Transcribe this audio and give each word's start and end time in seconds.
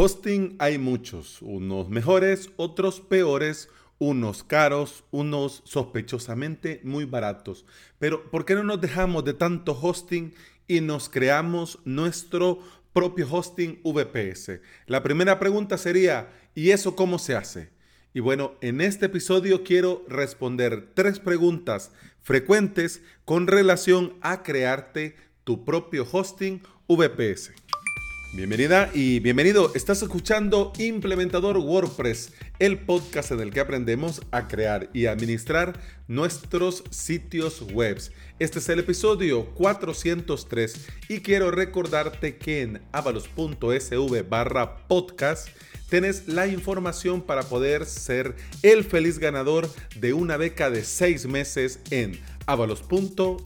Hosting 0.00 0.54
hay 0.60 0.78
muchos, 0.78 1.42
unos 1.42 1.88
mejores, 1.88 2.50
otros 2.54 3.00
peores, 3.00 3.68
unos 3.98 4.44
caros, 4.44 5.02
unos 5.10 5.60
sospechosamente 5.64 6.80
muy 6.84 7.04
baratos. 7.04 7.66
Pero 7.98 8.30
¿por 8.30 8.44
qué 8.44 8.54
no 8.54 8.62
nos 8.62 8.80
dejamos 8.80 9.24
de 9.24 9.34
tanto 9.34 9.72
hosting 9.72 10.34
y 10.68 10.82
nos 10.82 11.08
creamos 11.08 11.80
nuestro 11.84 12.60
propio 12.92 13.26
hosting 13.28 13.80
VPS? 13.82 14.60
La 14.86 15.02
primera 15.02 15.40
pregunta 15.40 15.76
sería, 15.76 16.30
¿y 16.54 16.70
eso 16.70 16.94
cómo 16.94 17.18
se 17.18 17.34
hace? 17.34 17.70
Y 18.14 18.20
bueno, 18.20 18.54
en 18.60 18.80
este 18.80 19.06
episodio 19.06 19.64
quiero 19.64 20.04
responder 20.08 20.92
tres 20.94 21.18
preguntas 21.18 21.90
frecuentes 22.22 23.02
con 23.24 23.48
relación 23.48 24.14
a 24.20 24.44
crearte 24.44 25.16
tu 25.42 25.64
propio 25.64 26.06
hosting 26.08 26.62
VPS. 26.86 27.50
Bienvenida 28.34 28.90
y 28.92 29.20
bienvenido. 29.20 29.72
Estás 29.74 30.02
escuchando 30.02 30.74
Implementador 30.78 31.56
WordPress, 31.56 32.34
el 32.58 32.78
podcast 32.78 33.30
en 33.30 33.40
el 33.40 33.50
que 33.50 33.60
aprendemos 33.60 34.20
a 34.32 34.48
crear 34.48 34.90
y 34.92 35.06
administrar 35.06 35.80
nuestros 36.08 36.84
sitios 36.90 37.62
web. 37.72 37.98
Este 38.38 38.58
es 38.58 38.68
el 38.68 38.80
episodio 38.80 39.46
403 39.54 40.88
y 41.08 41.20
quiero 41.20 41.50
recordarte 41.50 42.36
que 42.36 42.60
en 42.60 42.82
avalos.sv 42.92 44.22
barra 44.28 44.76
podcast 44.86 45.48
tienes 45.88 46.28
la 46.28 46.46
información 46.46 47.22
para 47.22 47.44
poder 47.44 47.86
ser 47.86 48.36
el 48.62 48.84
feliz 48.84 49.18
ganador 49.18 49.70
de 49.96 50.12
una 50.12 50.36
beca 50.36 50.68
de 50.68 50.84
seis 50.84 51.26
meses 51.26 51.80
en 51.90 52.20
avalos.sv. 52.44 53.38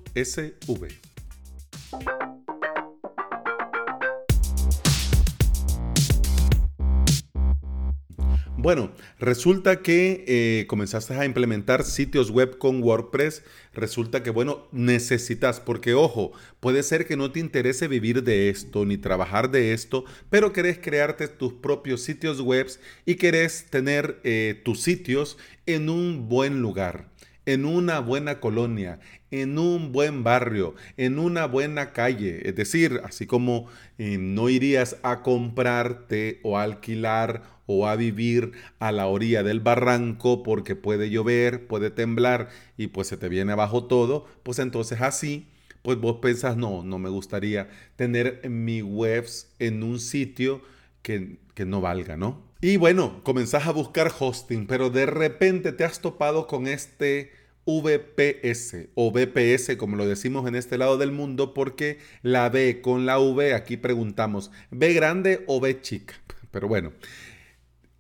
Bueno, 8.63 8.93
resulta 9.19 9.83
que 9.83 10.25
eh, 10.29 10.67
comenzaste 10.69 11.15
a 11.15 11.25
implementar 11.25 11.83
sitios 11.83 12.31
web 12.31 12.59
con 12.59 12.81
WordPress. 12.81 13.43
Resulta 13.75 14.23
que, 14.23 14.31
bueno, 14.31 14.69
necesitas, 14.71 15.59
porque 15.59 15.95
ojo, 15.95 16.31
puede 16.61 16.85
ser 16.85 17.05
que 17.05 17.17
no 17.17 17.33
te 17.33 17.41
interese 17.41 17.89
vivir 17.89 18.23
de 18.23 18.51
esto 18.51 18.85
ni 18.85 18.99
trabajar 18.99 19.51
de 19.51 19.73
esto, 19.73 20.05
pero 20.31 20.53
querés 20.53 20.79
crearte 20.79 21.27
tus 21.27 21.55
propios 21.55 22.03
sitios 22.03 22.41
web 22.41 22.69
y 23.05 23.17
querés 23.17 23.67
tener 23.69 24.21
eh, 24.23 24.63
tus 24.65 24.81
sitios 24.81 25.39
en 25.67 25.89
un 25.89 26.29
buen 26.29 26.63
lugar 26.63 27.11
en 27.45 27.65
una 27.65 27.99
buena 27.99 28.39
colonia, 28.41 29.01
en 29.31 29.59
un 29.59 29.93
buen 29.93 30.23
barrio, 30.23 30.75
en 30.97 31.19
una 31.19 31.47
buena 31.47 31.93
calle. 31.93 32.49
Es 32.49 32.55
decir, 32.55 33.01
así 33.05 33.27
como 33.27 33.67
eh, 33.99 34.17
no 34.19 34.49
irías 34.49 34.97
a 35.03 35.23
comprarte 35.23 36.39
o 36.45 36.59
alquilar 36.59 37.43
o 37.73 37.87
a 37.87 37.97
vivir 37.97 38.53
a 38.79 38.93
la 38.93 39.07
orilla 39.07 39.43
del 39.43 39.61
barranco 39.61 40.43
porque 40.43 40.77
puede 40.77 41.11
llover, 41.11 41.67
puede 41.67 41.91
temblar 41.91 42.51
y 42.77 42.89
pues 42.89 43.09
se 43.09 43.17
te 43.17 43.29
viene 43.29 43.53
abajo 43.53 43.85
todo, 43.85 44.27
pues 44.43 44.59
entonces 44.59 45.01
así, 45.01 45.49
pues 45.83 45.99
vos 45.99 46.19
pensás, 46.21 46.57
no, 46.57 46.83
no 46.83 46.99
me 46.99 47.09
gustaría 47.09 47.69
tener 47.97 48.49
mi 48.49 48.83
webs 48.83 49.49
en 49.59 49.83
un 49.83 50.01
sitio 50.01 50.63
que, 51.03 51.39
que 51.55 51.65
no 51.65 51.81
valga, 51.81 52.17
¿no? 52.17 52.43
Y 52.61 52.77
bueno, 52.77 53.23
comenzás 53.25 53.67
a 53.67 53.73
buscar 53.73 54.13
hosting, 54.17 54.67
pero 54.67 54.89
de 54.91 55.07
repente 55.07 55.73
te 55.73 55.85
has 55.85 56.01
topado 56.01 56.47
con 56.47 56.69
este 56.69 57.33
VPS 57.65 58.89
o 58.95 59.13
VPS 59.13 59.77
como 59.77 59.97
lo 59.97 60.07
decimos 60.07 60.49
en 60.49 60.57
este 60.57 60.79
lado 60.79 60.99
del 60.99 61.13
mundo 61.13 61.55
porque 61.55 61.99
la 62.23 62.49
B 62.49 62.81
con 62.81 63.07
la 63.07 63.21
V 63.21 63.55
aquí 63.55 63.77
preguntamos 63.77 64.51
B 64.71 64.93
grande 64.93 65.45
o 65.47 65.61
B 65.61 65.81
chica. 65.81 66.15
Pero 66.51 66.69
bueno, 66.69 66.93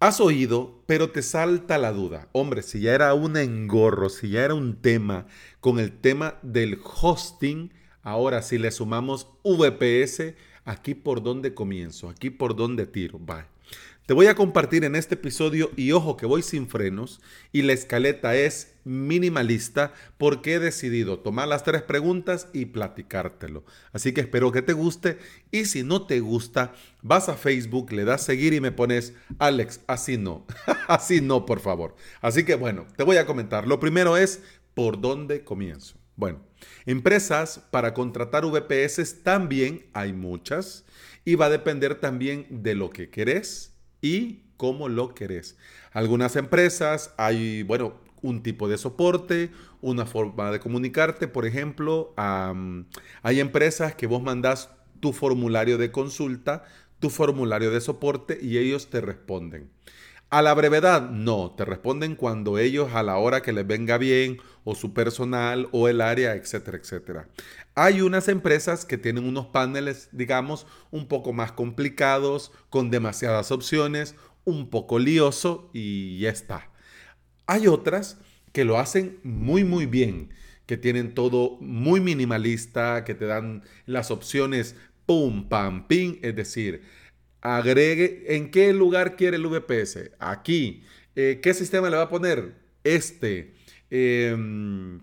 Has 0.02 0.20
oído, 0.20 0.82
pero 0.86 1.10
te 1.10 1.22
salta 1.22 1.78
la 1.78 1.92
duda. 1.92 2.28
Hombre, 2.32 2.62
si 2.62 2.80
ya 2.80 2.92
era 2.92 3.14
un 3.14 3.36
engorro, 3.36 4.08
si 4.08 4.30
ya 4.30 4.44
era 4.44 4.52
un 4.52 4.74
tema 4.74 5.28
con 5.60 5.78
el 5.78 5.92
tema 5.92 6.40
del 6.42 6.80
hosting, 6.82 7.72
ahora 8.02 8.42
si 8.42 8.58
le 8.58 8.72
sumamos 8.72 9.28
VPS, 9.44 10.34
aquí 10.64 10.96
por 10.96 11.22
dónde 11.22 11.54
comienzo, 11.54 12.08
aquí 12.08 12.30
por 12.30 12.56
dónde 12.56 12.86
tiro. 12.86 13.20
Bye. 13.20 13.44
Te 14.04 14.14
voy 14.14 14.26
a 14.26 14.34
compartir 14.34 14.82
en 14.82 14.96
este 14.96 15.14
episodio 15.14 15.70
y 15.76 15.92
ojo 15.92 16.16
que 16.16 16.26
voy 16.26 16.42
sin 16.42 16.68
frenos 16.68 17.20
y 17.52 17.62
la 17.62 17.72
escaleta 17.72 18.34
es 18.34 18.74
minimalista 18.82 19.92
porque 20.18 20.54
he 20.54 20.58
decidido 20.58 21.20
tomar 21.20 21.46
las 21.46 21.62
tres 21.62 21.82
preguntas 21.82 22.48
y 22.52 22.64
platicártelo. 22.64 23.64
Así 23.92 24.12
que 24.12 24.22
espero 24.22 24.50
que 24.50 24.60
te 24.60 24.72
guste 24.72 25.18
y 25.52 25.66
si 25.66 25.84
no 25.84 26.04
te 26.04 26.18
gusta, 26.18 26.74
vas 27.00 27.28
a 27.28 27.36
Facebook, 27.36 27.92
le 27.92 28.04
das 28.04 28.24
seguir 28.24 28.54
y 28.54 28.60
me 28.60 28.72
pones 28.72 29.14
Alex, 29.38 29.82
así 29.86 30.18
no, 30.18 30.48
así 30.88 31.20
no, 31.20 31.46
por 31.46 31.60
favor. 31.60 31.94
Así 32.20 32.44
que 32.44 32.56
bueno, 32.56 32.88
te 32.96 33.04
voy 33.04 33.18
a 33.18 33.26
comentar. 33.26 33.68
Lo 33.68 33.78
primero 33.78 34.16
es 34.16 34.42
por 34.74 35.00
dónde 35.00 35.44
comienzo. 35.44 35.94
Bueno, 36.16 36.40
empresas 36.86 37.62
para 37.70 37.94
contratar 37.94 38.44
VPS 38.46 39.22
también 39.22 39.86
hay 39.92 40.12
muchas 40.12 40.86
y 41.24 41.36
va 41.36 41.46
a 41.46 41.50
depender 41.50 42.00
también 42.00 42.48
de 42.50 42.74
lo 42.74 42.90
que 42.90 43.08
querés 43.08 43.71
y 44.02 44.40
cómo 44.58 44.90
lo 44.90 45.14
querés. 45.14 45.56
Algunas 45.92 46.36
empresas 46.36 47.14
hay, 47.16 47.62
bueno, 47.62 47.94
un 48.20 48.42
tipo 48.42 48.68
de 48.68 48.76
soporte, 48.78 49.50
una 49.80 50.04
forma 50.04 50.50
de 50.50 50.60
comunicarte. 50.60 51.26
Por 51.26 51.46
ejemplo, 51.46 52.14
hay 52.16 53.40
empresas 53.40 53.94
que 53.94 54.06
vos 54.06 54.22
mandás 54.22 54.70
tu 55.00 55.12
formulario 55.12 55.78
de 55.78 55.90
consulta, 55.90 56.64
tu 57.00 57.10
formulario 57.10 57.70
de 57.70 57.80
soporte 57.80 58.38
y 58.40 58.58
ellos 58.58 58.90
te 58.90 59.00
responden. 59.00 59.70
A 60.32 60.40
la 60.40 60.54
brevedad, 60.54 61.10
no, 61.10 61.50
te 61.50 61.66
responden 61.66 62.16
cuando 62.16 62.56
ellos 62.56 62.94
a 62.94 63.02
la 63.02 63.18
hora 63.18 63.42
que 63.42 63.52
les 63.52 63.66
venga 63.66 63.98
bien 63.98 64.38
o 64.64 64.74
su 64.74 64.94
personal 64.94 65.68
o 65.72 65.88
el 65.88 66.00
área, 66.00 66.34
etcétera, 66.36 66.78
etcétera. 66.78 67.28
Hay 67.74 68.00
unas 68.00 68.28
empresas 68.28 68.86
que 68.86 68.96
tienen 68.96 69.26
unos 69.26 69.48
paneles, 69.48 70.08
digamos, 70.10 70.66
un 70.90 71.06
poco 71.06 71.34
más 71.34 71.52
complicados, 71.52 72.50
con 72.70 72.90
demasiadas 72.90 73.52
opciones, 73.52 74.14
un 74.44 74.70
poco 74.70 74.98
lioso 74.98 75.68
y 75.74 76.20
ya 76.20 76.30
está. 76.30 76.70
Hay 77.46 77.66
otras 77.66 78.16
que 78.52 78.64
lo 78.64 78.78
hacen 78.78 79.20
muy, 79.24 79.64
muy 79.64 79.84
bien, 79.84 80.30
que 80.64 80.78
tienen 80.78 81.12
todo 81.12 81.58
muy 81.60 82.00
minimalista, 82.00 83.04
que 83.04 83.14
te 83.14 83.26
dan 83.26 83.64
las 83.84 84.10
opciones 84.10 84.76
pum, 85.04 85.50
pam, 85.50 85.86
pim, 85.88 86.18
es 86.22 86.34
decir, 86.34 86.84
agregue 87.42 88.36
en 88.36 88.50
qué 88.50 88.72
lugar 88.72 89.16
quiere 89.16 89.36
el 89.36 89.46
VPS. 89.46 90.12
Aquí. 90.18 90.84
Eh, 91.14 91.40
¿Qué 91.42 91.52
sistema 91.52 91.90
le 91.90 91.96
va 91.96 92.04
a 92.04 92.08
poner? 92.08 92.54
Este. 92.84 93.54
Em, 93.90 95.00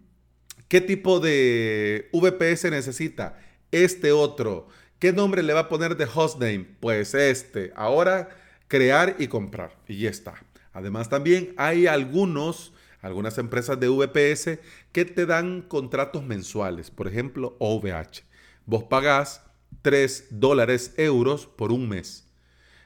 ¿Qué 0.68 0.82
tipo 0.82 1.20
de 1.20 2.10
VPS 2.12 2.72
necesita? 2.72 3.38
Este 3.72 4.12
otro. 4.12 4.68
¿Qué 4.98 5.14
nombre 5.14 5.44
le 5.44 5.54
va 5.54 5.62
a 5.62 5.70
poner 5.70 5.96
de 5.98 6.06
hostname? 6.06 6.66
Pues 6.80 7.14
este. 7.14 7.72
Ahora 7.76 8.30
crear 8.68 9.16
y 9.20 9.28
comprar. 9.28 9.78
Y 9.88 10.00
ya 10.00 10.10
está. 10.10 10.34
Además 10.74 11.10
también 11.10 11.54
hay 11.58 11.88
algunos, 11.88 12.74
algunas 13.02 13.38
empresas 13.38 13.80
de 13.80 13.90
VPS 13.90 14.60
que 14.92 15.06
te 15.06 15.26
dan 15.26 15.62
contratos 15.62 16.24
mensuales. 16.24 16.90
Por 16.90 17.08
ejemplo, 17.08 17.56
OVH. 17.60 18.24
Vos 18.66 18.84
pagás 18.84 19.42
3 19.82 20.28
dólares 20.32 20.94
euros 20.98 21.48
por 21.48 21.72
un 21.72 21.90
mes. 21.90 22.29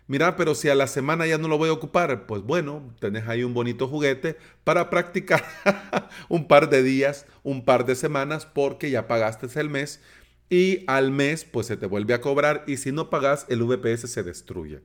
Mira, 0.08 0.36
pero 0.36 0.54
si 0.54 0.70
a 0.70 0.76
la 0.76 0.88
semana 0.88 1.26
ya 1.26 1.38
no 1.38 1.48
lo 1.48 1.58
voy 1.58 1.70
a 1.70 1.74
ocupar, 1.74 2.26
pues 2.26 2.42
bueno, 2.42 2.94
tenés 3.00 3.28
ahí 3.28 3.44
un 3.44 3.54
bonito 3.54 3.88
juguete 3.88 4.38
para 4.64 4.90
practicar 4.90 5.44
un 6.30 6.48
par 6.48 6.70
de 6.70 6.84
días, 6.84 7.26
un 7.42 7.64
par 7.64 7.86
de 7.86 7.96
semanas, 7.96 8.46
porque 8.46 8.90
ya 8.90 9.08
pagaste 9.08 9.48
el 9.60 9.70
mes 9.70 10.02
y 10.50 10.84
al 10.88 11.12
mes 11.12 11.46
pues 11.46 11.68
se 11.68 11.78
te 11.78 11.86
vuelve 11.86 12.14
a 12.14 12.22
cobrar 12.22 12.64
y 12.68 12.78
si 12.78 12.92
no 12.92 13.10
pagas 13.10 13.46
el 13.50 13.64
VPS 13.64 14.12
se 14.12 14.24
destruye. 14.24 14.82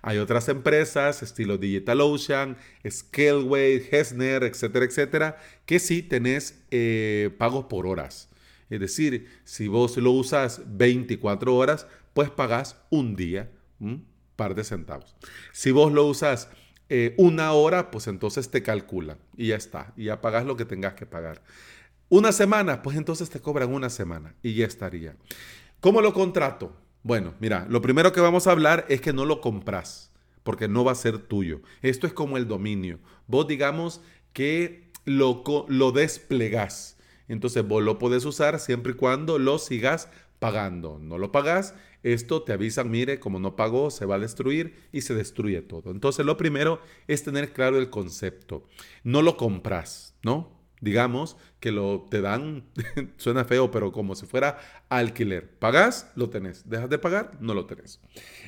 Hay 0.00 0.18
otras 0.18 0.48
empresas, 0.48 1.22
estilo 1.22 1.58
DigitalOcean, 1.58 2.56
Scaleway, 2.88 3.86
Hesner, 3.90 4.44
etcétera, 4.44 4.84
etcétera, 4.86 5.36
que 5.66 5.78
sí 5.78 6.02
tenés 6.02 6.62
eh, 6.70 7.30
pagos 7.38 7.66
por 7.66 7.86
horas. 7.86 8.30
Es 8.70 8.80
decir, 8.80 9.28
si 9.44 9.68
vos 9.68 9.96
lo 9.98 10.12
usas 10.12 10.62
24 10.66 11.54
horas, 11.54 11.86
pues 12.14 12.30
pagás 12.30 12.76
un 12.90 13.14
día 13.14 13.50
par 14.36 14.54
de 14.54 14.64
centavos. 14.64 15.16
Si 15.52 15.70
vos 15.70 15.92
lo 15.92 16.06
usas 16.06 16.48
eh, 16.88 17.14
una 17.16 17.52
hora, 17.52 17.90
pues 17.90 18.06
entonces 18.06 18.50
te 18.50 18.62
calculan 18.62 19.18
y 19.36 19.48
ya 19.48 19.56
está, 19.56 19.92
y 19.96 20.04
ya 20.04 20.20
pagas 20.20 20.44
lo 20.44 20.56
que 20.56 20.64
tengas 20.64 20.94
que 20.94 21.06
pagar. 21.06 21.42
Una 22.08 22.32
semana, 22.32 22.82
pues 22.82 22.96
entonces 22.96 23.30
te 23.30 23.40
cobran 23.40 23.72
una 23.72 23.88
semana 23.88 24.34
y 24.42 24.54
ya 24.54 24.66
estaría. 24.66 25.16
¿Cómo 25.80 26.02
lo 26.02 26.12
contrato? 26.12 26.76
Bueno, 27.02 27.34
mira, 27.40 27.66
lo 27.68 27.80
primero 27.80 28.12
que 28.12 28.20
vamos 28.20 28.46
a 28.46 28.52
hablar 28.52 28.84
es 28.88 29.00
que 29.00 29.12
no 29.12 29.24
lo 29.24 29.40
compras, 29.40 30.12
porque 30.42 30.68
no 30.68 30.84
va 30.84 30.92
a 30.92 30.96
ser 30.96 31.18
tuyo. 31.18 31.62
Esto 31.80 32.06
es 32.06 32.12
como 32.12 32.36
el 32.36 32.46
dominio. 32.46 33.00
Vos 33.26 33.48
digamos 33.48 34.02
que 34.32 34.92
lo, 35.04 35.42
lo 35.68 35.92
desplegás. 35.92 36.98
Entonces 37.28 37.66
vos 37.66 37.82
lo 37.82 37.98
podés 37.98 38.24
usar 38.24 38.60
siempre 38.60 38.92
y 38.92 38.96
cuando 38.96 39.38
lo 39.38 39.58
sigas 39.58 40.08
pagando. 40.42 40.98
No 41.00 41.18
lo 41.18 41.30
pagas, 41.30 41.76
esto 42.02 42.42
te 42.42 42.52
avisan, 42.52 42.90
mire, 42.90 43.20
como 43.20 43.38
no 43.38 43.54
pagó, 43.54 43.92
se 43.92 44.06
va 44.06 44.16
a 44.16 44.18
destruir 44.18 44.74
y 44.90 45.02
se 45.02 45.14
destruye 45.14 45.62
todo. 45.62 45.92
Entonces, 45.92 46.26
lo 46.26 46.36
primero 46.36 46.80
es 47.06 47.22
tener 47.22 47.52
claro 47.52 47.78
el 47.78 47.90
concepto. 47.90 48.66
No 49.04 49.22
lo 49.22 49.36
compras, 49.36 50.16
¿no? 50.24 50.60
Digamos 50.80 51.36
que 51.60 51.70
lo 51.70 52.08
te 52.10 52.20
dan, 52.20 52.64
suena 53.18 53.44
feo, 53.44 53.70
pero 53.70 53.92
como 53.92 54.16
si 54.16 54.26
fuera 54.26 54.58
alquiler. 54.88 55.48
Pagas, 55.60 56.10
lo 56.16 56.28
tenés. 56.28 56.68
Dejas 56.68 56.90
de 56.90 56.98
pagar, 56.98 57.38
no 57.38 57.54
lo 57.54 57.66
tenés. 57.66 58.00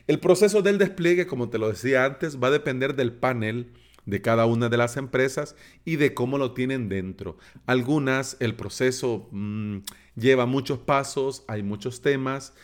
El 0.09 0.19
proceso 0.19 0.63
del 0.63 0.79
despliegue, 0.79 1.29
como 1.29 1.49
te 1.49 1.59
lo 1.59 1.69
decía 1.69 2.05
antes, 2.05 2.43
va 2.43 2.49
a 2.49 2.51
depender 2.51 2.97
del 2.97 3.13
panel 3.13 3.73
de 4.05 4.21
cada 4.21 4.47
una 4.47 4.69
de 4.69 4.77
las 4.77 4.97
empresas 4.97 5.55
y 5.85 5.95
de 5.95 6.13
cómo 6.13 6.39
lo 6.39 6.55
tienen 6.55 6.89
dentro. 6.89 7.39
Algunas, 7.67 8.37
el 8.41 8.57
proceso 8.57 9.29
mm, 9.31 9.79
lleva 10.17 10.47
muchos 10.47 10.79
pasos, 10.79 11.45
hay 11.49 11.63
muchos 11.63 12.03
temas, 12.03 12.55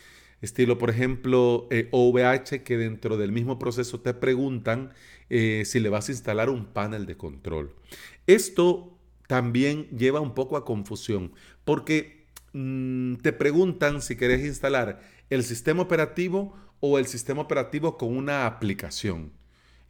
estilo, 0.41 0.79
por 0.79 0.91
ejemplo, 0.91 1.69
OVH, 1.91 2.57
eh, 2.57 2.63
que 2.63 2.77
dentro 2.77 3.17
del 3.17 3.33
mismo 3.33 3.59
proceso 3.59 4.01
te 4.01 4.15
preguntan 4.15 4.93
eh, 5.29 5.65
si 5.67 5.81
le 5.81 5.89
vas 5.89 6.09
a 6.09 6.13
instalar 6.13 6.51
un 6.51 6.67
panel 6.67 7.07
de 7.07 7.17
control. 7.17 7.75
Esto 8.27 8.97
también 9.27 9.89
lleva 9.91 10.21
un 10.21 10.35
poco 10.35 10.57
a 10.57 10.65
confusión, 10.65 11.33
porque 11.65 12.27
mm, 12.53 13.17
te 13.17 13.33
preguntan 13.33 14.03
si 14.03 14.17
querés 14.17 14.45
instalar 14.45 15.01
el 15.31 15.45
sistema 15.45 15.83
operativo 15.83 16.57
o 16.81 16.99
el 16.99 17.07
sistema 17.07 17.43
operativo 17.43 17.97
con 17.97 18.17
una 18.17 18.47
aplicación. 18.47 19.33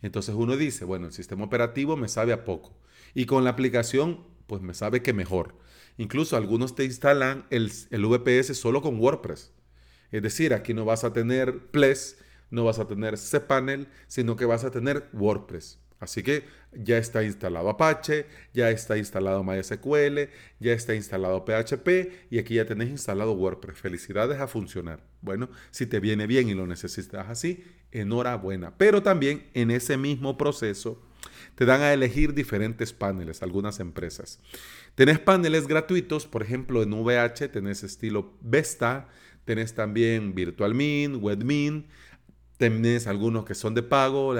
Entonces 0.02 0.34
uno 0.34 0.56
dice, 0.56 0.84
bueno, 0.84 1.06
el 1.06 1.12
sistema 1.12 1.44
operativo 1.44 1.96
me 1.96 2.08
sabe 2.08 2.32
a 2.32 2.44
poco. 2.44 2.74
Y 3.14 3.26
con 3.26 3.44
la 3.44 3.50
aplicación, 3.50 4.20
pues 4.50 4.62
me 4.62 4.75
sabe 4.75 5.00
que 5.00 5.12
mejor. 5.12 5.55
Incluso 5.97 6.37
algunos 6.37 6.75
te 6.75 6.85
instalan 6.85 7.47
el, 7.50 7.70
el 7.91 8.05
VPS 8.05 8.58
solo 8.58 8.82
con 8.82 8.99
WordPress. 8.99 9.52
Es 10.11 10.23
decir, 10.23 10.55
aquí 10.55 10.75
no 10.75 10.85
vas 10.85 11.05
a 11.05 11.12
tener 11.12 11.67
Ples, 11.69 12.19
no 12.50 12.64
vas 12.64 12.81
a 12.81 12.88
tener 12.88 13.14
cPanel, 13.17 13.87
sino 14.08 14.35
que 14.35 14.47
vas 14.47 14.64
a 14.64 14.73
tener 14.73 15.08
WordPress. 15.12 15.79
Así 16.00 16.25
que 16.25 16.43
ya 16.73 16.99
está 16.99 17.23
instalado 17.23 17.69
Apache, 17.69 18.26
ya 18.52 18.70
está 18.70 18.99
instalado 18.99 19.44
MySQL, 19.44 20.31
ya 20.58 20.73
está 20.73 20.96
instalado 20.96 21.44
PHP 21.44 22.11
y 22.29 22.41
aquí 22.41 22.56
ya 22.56 22.67
tenés 22.67 22.88
instalado 22.88 23.31
WordPress. 23.35 23.79
Felicidades 23.79 24.41
a 24.41 24.49
funcionar. 24.49 25.05
Bueno, 25.20 25.49
si 25.70 25.87
te 25.87 26.00
viene 26.00 26.26
bien 26.26 26.49
y 26.49 26.55
lo 26.55 26.67
necesitas 26.67 27.29
así, 27.29 27.62
enhorabuena. 27.93 28.76
Pero 28.76 29.00
también 29.00 29.49
en 29.55 29.70
ese 29.70 29.96
mismo 29.96 30.37
proceso 30.37 31.00
te 31.54 31.64
dan 31.64 31.81
a 31.82 31.92
elegir 31.92 32.34
diferentes 32.34 32.92
paneles, 32.92 33.42
algunas 33.42 33.81
empresas. 33.81 34.40
Tenés 34.94 35.19
paneles 35.19 35.66
gratuitos, 35.66 36.26
por 36.26 36.42
ejemplo 36.42 36.82
en 36.82 36.92
VH 36.92 37.48
tenés 37.48 37.82
estilo 37.82 38.34
Vesta, 38.40 39.08
tenés 39.44 39.75
también 39.75 40.34
VirtualMin, 40.34 41.16
WebMin, 41.16 41.87
tenés 42.56 43.06
algunos 43.06 43.44
que 43.44 43.54
son 43.54 43.75
de 43.75 43.82
pago, 43.82 44.34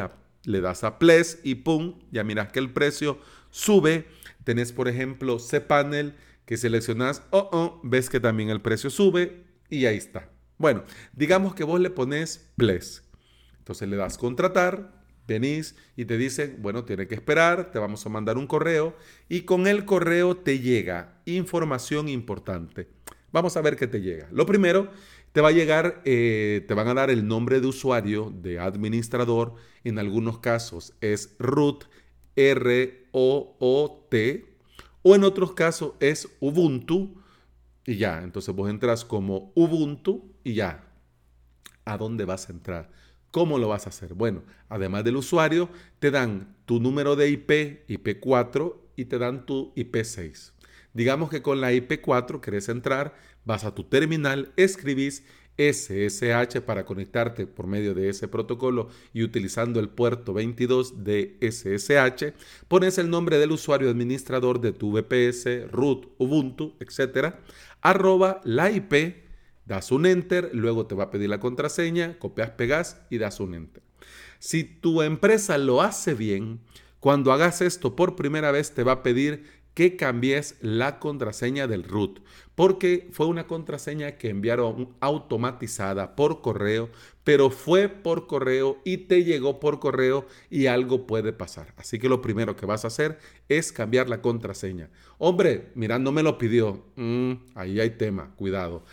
le 0.45 0.61
das 0.61 0.85
a 0.85 0.99
Ples 0.99 1.41
y 1.43 1.57
pum, 1.57 1.99
ya 2.11 2.25
miras 2.25 2.53
que 2.53 2.59
el 2.59 2.71
precio 2.73 3.19
sube. 3.51 4.07
Tenés, 4.45 4.73
por 4.73 4.89
ejemplo, 4.89 5.39
cPanel 5.39 6.15
que 6.45 6.57
seleccionas, 6.57 7.23
oh, 7.31 7.49
oh, 7.53 7.81
ves 7.83 8.11
que 8.11 8.21
también 8.21 8.51
el 8.51 8.61
precio 8.61 8.91
sube 8.91 9.45
y 9.69 9.87
ahí 9.87 9.97
está. 9.97 10.29
Bueno, 10.59 10.85
digamos 11.13 11.55
que 11.55 11.65
vos 11.65 11.81
le 11.81 11.91
pones 11.91 12.51
Ples. 12.57 13.05
Entonces 13.59 13.89
le 13.89 13.97
das 13.97 14.19
contratar, 14.19 15.00
venís 15.31 15.77
y 15.97 16.05
te 16.05 16.19
dicen, 16.19 16.59
bueno, 16.61 16.85
tiene 16.85 17.07
que 17.07 17.15
esperar, 17.15 17.71
te 17.71 17.79
vamos 17.79 18.05
a 18.05 18.09
mandar 18.09 18.37
un 18.37 18.47
correo 18.47 18.97
y 19.29 19.43
con 19.43 19.67
el 19.67 19.85
correo 19.85 20.37
te 20.37 20.59
llega 20.59 21.21
información 21.25 22.09
importante. 22.09 22.89
Vamos 23.33 23.57
a 23.57 23.61
ver 23.61 23.77
qué 23.77 23.87
te 23.87 24.01
llega. 24.01 24.29
Lo 24.33 24.45
primero 24.45 24.91
te 25.33 25.41
va 25.41 25.49
a 25.49 25.53
llegar, 25.53 26.03
eh, 26.05 26.65
te 26.67 26.75
van 26.75 26.89
a 26.89 26.95
dar 26.95 27.11
el 27.11 27.29
nombre 27.29 27.61
de 27.61 27.69
usuario 27.69 28.33
de 28.35 28.59
administrador. 28.59 29.55
En 29.85 30.01
algunos 30.01 30.41
casos 30.41 30.95
es 31.01 31.37
root, 31.39 31.85
R-O-O-T. 32.35 32.91
O 35.03 35.15
en 35.15 35.25
otros 35.25 35.53
casos 35.53 35.93
es 36.01 36.29
Ubuntu. 36.41 37.23
Y 37.87 37.97
ya, 37.97 38.23
entonces 38.23 38.55
vos 38.55 38.69
entras 38.69 39.05
como 39.05 39.53
Ubuntu 39.55 40.35
y 40.43 40.55
ya. 40.55 40.85
¿A 41.85 41.97
dónde 41.97 42.25
vas 42.25 42.49
a 42.49 42.53
entrar? 42.53 42.91
¿Cómo 43.31 43.59
lo 43.59 43.69
vas 43.69 43.87
a 43.87 43.91
hacer? 43.91 44.15
Bueno, 44.15 44.43
además 44.69 45.05
del 45.05 45.17
usuario, 45.17 45.69
te 45.99 46.11
dan 46.11 46.57
tu 46.65 46.81
número 46.81 47.17
de 47.17 47.29
IP, 47.29 47.87
IP4, 47.89 48.75
y 49.01 49.07
te 49.07 49.19
dan 49.19 49.47
tu 49.47 49.73
IP6. 49.75 50.53
Digamos 50.93 51.31
que 51.31 51.43
con 51.43 51.61
la 51.61 51.73
IP4 51.73 52.41
querés 52.41 52.69
entrar, 52.69 53.15
vas 53.45 53.65
a 53.65 53.75
tu 53.75 53.85
terminal, 53.85 54.53
escribís 54.57 55.25
SSH 55.57 56.61
para 56.63 56.85
conectarte 56.85 57.47
por 57.47 57.67
medio 57.67 57.95
de 57.95 58.09
ese 58.09 58.29
protocolo 58.29 58.89
y 59.13 59.23
utilizando 59.23 59.81
el 59.81 59.89
puerto 59.89 60.33
22 60.33 61.05
de 61.05 61.37
SSH, 61.41 62.35
pones 62.69 62.99
el 62.99 63.11
nombre 63.11 63.39
del 63.39 63.53
usuario 63.53 63.91
administrador 63.91 64.61
de 64.61 64.73
tu 64.73 64.93
VPS, 64.93 65.71
root, 65.71 66.07
Ubuntu, 66.19 66.77
etc. 66.81 67.35
Arroba 67.81 68.41
la 68.45 68.71
IP, 68.71 69.30
das 69.71 69.93
un 69.93 70.05
enter, 70.05 70.51
luego 70.53 70.87
te 70.87 70.97
va 70.97 71.05
a 71.05 71.11
pedir 71.11 71.29
la 71.29 71.39
contraseña, 71.39 72.19
copias, 72.19 72.51
pegas 72.51 73.01
y 73.09 73.19
das 73.19 73.39
un 73.39 73.55
enter. 73.55 73.85
Si 74.41 74.65
tu 74.65 75.01
empresa 75.01 75.59
lo 75.59 75.81
hace 75.81 76.15
bien, 76.15 76.59
cuando 76.99 77.33
hagas 77.33 77.61
esto 77.61 77.95
por 77.95 78.17
primera 78.17 78.51
vez 78.51 78.75
te 78.75 78.83
va 78.83 78.93
a 78.93 79.03
pedir 79.05 79.45
que 79.75 79.95
cambies 79.95 80.57
la 80.61 80.99
contraseña 80.99 81.69
del 81.69 81.85
root, 81.85 82.19
porque 82.57 83.09
fue 83.13 83.27
una 83.27 83.47
contraseña 83.47 84.19
que 84.19 84.29
enviaron 84.29 84.97
automatizada 84.99 86.17
por 86.17 86.41
correo, 86.41 86.91
pero 87.23 87.51
fue 87.51 87.89
por 87.89 88.27
correo 88.27 88.79
y 88.85 88.97
te 88.97 89.23
llegó 89.23 89.61
por 89.61 89.79
correo 89.79 90.27
y 90.51 90.67
algo 90.67 91.07
puede 91.07 91.33
pasar. 91.33 91.73
Así 91.77 92.01
que 92.01 92.09
lo 92.09 92.21
primero 92.21 92.57
que 92.57 92.67
vas 92.67 92.85
a 92.85 92.89
hacer 92.89 93.21
es 93.49 93.71
cambiar 93.71 94.09
la 94.09 94.21
contraseña. 94.21 94.91
Hombre, 95.19 95.71
mira, 95.77 96.01
me 96.01 96.25
lo 96.25 96.39
pidió. 96.39 96.83
Mm, 96.97 97.35
ahí 97.55 97.79
hay 97.79 97.91
tema, 97.91 98.35
cuidado. 98.35 98.85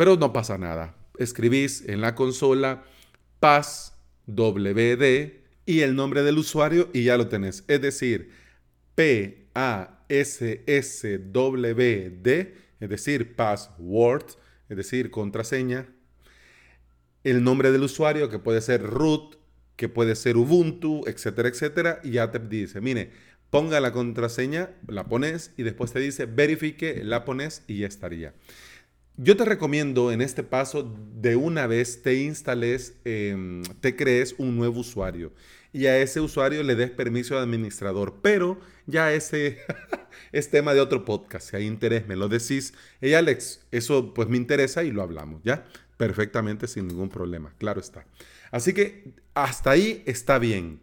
Pero 0.00 0.16
no 0.16 0.32
pasa 0.32 0.56
nada. 0.56 0.96
Escribís 1.18 1.84
en 1.86 2.00
la 2.00 2.14
consola 2.14 2.84
passwd 3.38 3.92
y 5.66 5.80
el 5.80 5.94
nombre 5.94 6.22
del 6.22 6.38
usuario 6.38 6.88
y 6.94 7.04
ya 7.04 7.18
lo 7.18 7.28
tenés. 7.28 7.64
Es 7.68 7.82
decir, 7.82 8.30
P 8.94 9.50
A 9.54 10.02
SSWD, 10.08 11.18
es 12.80 12.88
decir, 12.88 13.36
password, 13.36 14.24
es 14.70 14.78
decir, 14.78 15.10
contraseña, 15.10 15.90
el 17.22 17.44
nombre 17.44 17.70
del 17.70 17.82
usuario 17.82 18.30
que 18.30 18.38
puede 18.38 18.62
ser 18.62 18.80
root, 18.82 19.36
que 19.76 19.90
puede 19.90 20.16
ser 20.16 20.38
Ubuntu, 20.38 21.02
etcétera, 21.08 21.50
etcétera, 21.50 22.00
y 22.02 22.12
ya 22.12 22.30
te 22.30 22.38
dice, 22.38 22.80
mire, 22.80 23.10
ponga 23.50 23.80
la 23.80 23.92
contraseña, 23.92 24.70
la 24.88 25.08
pones 25.08 25.52
y 25.58 25.62
después 25.62 25.92
te 25.92 26.00
dice 26.00 26.24
verifique, 26.24 27.04
la 27.04 27.26
pones 27.26 27.64
y 27.66 27.80
ya 27.80 27.86
estaría. 27.86 28.32
Yo 29.22 29.36
te 29.36 29.44
recomiendo 29.44 30.12
en 30.12 30.22
este 30.22 30.42
paso 30.42 30.96
de 31.14 31.36
una 31.36 31.66
vez 31.66 32.00
te 32.00 32.14
instales, 32.22 32.94
em, 33.04 33.62
te 33.82 33.94
crees 33.94 34.34
un 34.38 34.56
nuevo 34.56 34.80
usuario 34.80 35.30
y 35.74 35.84
a 35.88 35.98
ese 35.98 36.20
usuario 36.20 36.62
le 36.62 36.74
des 36.74 36.90
permiso 36.90 37.34
de 37.34 37.42
administrador, 37.42 38.20
pero 38.22 38.58
ya 38.86 39.12
ese 39.12 39.58
es 40.32 40.48
tema 40.48 40.72
de 40.72 40.80
otro 40.80 41.04
podcast. 41.04 41.50
Si 41.50 41.56
hay 41.56 41.66
interés, 41.66 42.08
me 42.08 42.16
lo 42.16 42.28
decís. 42.30 42.72
Y 43.02 43.12
Alex, 43.12 43.60
eso 43.70 44.14
pues 44.14 44.26
me 44.30 44.38
interesa 44.38 44.84
y 44.84 44.90
lo 44.90 45.02
hablamos, 45.02 45.42
¿ya? 45.44 45.66
Perfectamente, 45.98 46.66
sin 46.66 46.88
ningún 46.88 47.10
problema, 47.10 47.52
claro 47.58 47.78
está. 47.78 48.06
Así 48.50 48.72
que 48.72 49.12
hasta 49.34 49.72
ahí 49.72 50.02
está 50.06 50.38
bien. 50.38 50.80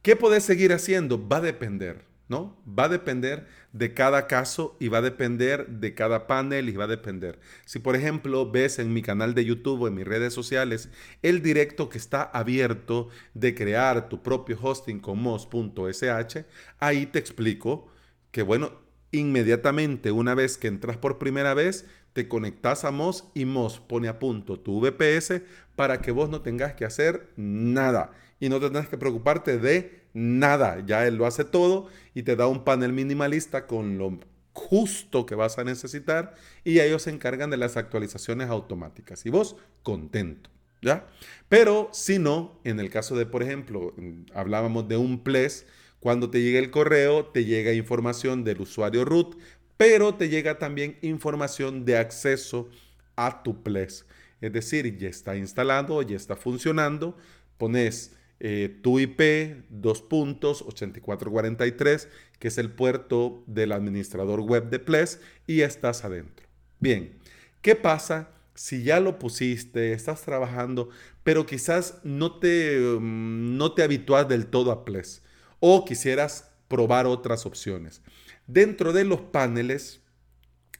¿Qué 0.00 0.16
podés 0.16 0.44
seguir 0.44 0.72
haciendo? 0.72 1.28
Va 1.28 1.36
a 1.36 1.42
depender, 1.42 2.05
¿no? 2.28 2.60
Va 2.66 2.84
a 2.84 2.88
depender 2.88 3.46
de 3.72 3.94
cada 3.94 4.26
caso 4.26 4.76
y 4.80 4.88
va 4.88 4.98
a 4.98 5.02
depender 5.02 5.66
de 5.68 5.94
cada 5.94 6.26
panel 6.26 6.68
y 6.68 6.72
va 6.72 6.84
a 6.84 6.88
depender. 6.88 7.38
Si 7.64 7.78
por 7.78 7.96
ejemplo 7.96 8.50
ves 8.50 8.78
en 8.78 8.92
mi 8.92 9.02
canal 9.02 9.34
de 9.34 9.44
YouTube 9.44 9.82
o 9.82 9.88
en 9.88 9.94
mis 9.94 10.06
redes 10.06 10.34
sociales 10.34 10.88
el 11.22 11.42
directo 11.42 11.88
que 11.88 11.98
está 11.98 12.22
abierto 12.22 13.08
de 13.34 13.54
crear 13.54 14.08
tu 14.08 14.22
propio 14.22 14.58
hosting 14.60 15.00
con 15.00 15.20
mos.sh, 15.20 16.44
ahí 16.78 17.06
te 17.06 17.18
explico 17.18 17.88
que 18.30 18.42
bueno, 18.42 18.72
inmediatamente 19.12 20.10
una 20.10 20.34
vez 20.34 20.58
que 20.58 20.68
entras 20.68 20.96
por 20.96 21.18
primera 21.18 21.54
vez, 21.54 21.86
te 22.12 22.28
conectas 22.28 22.84
a 22.84 22.90
MOS 22.90 23.24
y 23.34 23.44
MOS 23.44 23.80
pone 23.80 24.08
a 24.08 24.18
punto 24.18 24.58
tu 24.58 24.80
VPS 24.80 25.42
para 25.76 26.00
que 26.00 26.12
vos 26.12 26.30
no 26.30 26.40
tengas 26.40 26.74
que 26.74 26.86
hacer 26.86 27.28
nada 27.36 28.12
y 28.40 28.48
no 28.48 28.60
tengas 28.60 28.88
que 28.88 28.98
preocuparte 28.98 29.58
de 29.58 30.02
nada. 30.12 30.82
Ya 30.86 31.06
él 31.06 31.16
lo 31.16 31.26
hace 31.26 31.44
todo 31.44 31.88
y 32.14 32.22
te 32.22 32.36
da 32.36 32.46
un 32.46 32.64
panel 32.64 32.92
minimalista 32.92 33.66
con 33.66 33.98
lo 33.98 34.18
justo 34.52 35.26
que 35.26 35.34
vas 35.34 35.58
a 35.58 35.64
necesitar 35.64 36.34
y 36.64 36.80
ellos 36.80 37.02
se 37.02 37.10
encargan 37.10 37.50
de 37.50 37.58
las 37.58 37.76
actualizaciones 37.76 38.48
automáticas 38.48 39.26
y 39.26 39.30
vos 39.30 39.56
contento. 39.82 40.50
¿Ya? 40.82 41.06
Pero 41.48 41.88
si 41.92 42.18
no, 42.18 42.60
en 42.62 42.80
el 42.80 42.90
caso 42.90 43.16
de, 43.16 43.26
por 43.26 43.42
ejemplo, 43.42 43.94
hablábamos 44.34 44.86
de 44.86 44.96
un 44.96 45.24
PLES, 45.24 45.66
cuando 46.00 46.30
te 46.30 46.42
llega 46.42 46.58
el 46.58 46.70
correo, 46.70 47.26
te 47.26 47.44
llega 47.44 47.72
información 47.72 48.44
del 48.44 48.60
usuario 48.60 49.04
root, 49.04 49.36
pero 49.76 50.14
te 50.14 50.28
llega 50.28 50.58
también 50.58 50.98
información 51.02 51.84
de 51.84 51.98
acceso 51.98 52.68
a 53.16 53.42
tu 53.42 53.62
Plex. 53.62 54.06
Es 54.40 54.52
decir, 54.52 54.96
ya 54.98 55.08
está 55.08 55.36
instalado, 55.36 56.00
ya 56.02 56.16
está 56.16 56.36
funcionando. 56.36 57.16
Pones 57.56 58.14
eh, 58.38 58.80
tu 58.82 58.98
IP, 58.98 59.64
dos 59.70 60.02
puntos, 60.02 60.62
8443, 60.62 62.08
que 62.38 62.48
es 62.48 62.58
el 62.58 62.70
puerto 62.70 63.42
del 63.46 63.72
administrador 63.72 64.40
web 64.40 64.68
de 64.68 64.78
Ples, 64.78 65.20
y 65.46 65.62
estás 65.62 66.04
adentro. 66.04 66.46
Bien, 66.78 67.18
¿qué 67.62 67.76
pasa 67.76 68.30
si 68.54 68.82
ya 68.82 69.00
lo 69.00 69.18
pusiste, 69.18 69.92
estás 69.92 70.22
trabajando, 70.22 70.90
pero 71.22 71.46
quizás 71.46 71.98
no 72.04 72.38
te, 72.38 72.78
mm, 72.78 73.56
no 73.56 73.72
te 73.72 73.82
habitúas 73.82 74.28
del 74.28 74.46
todo 74.46 74.70
a 74.70 74.84
Ples 74.84 75.22
o 75.60 75.84
quisieras 75.84 76.50
probar 76.68 77.06
otras 77.06 77.46
opciones? 77.46 78.02
Dentro 78.46 78.92
de 78.92 79.04
los 79.04 79.20
paneles, 79.20 80.00